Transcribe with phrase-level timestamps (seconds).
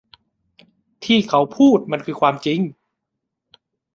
[1.05, 2.59] ที่เขาพูดมันคือความจริง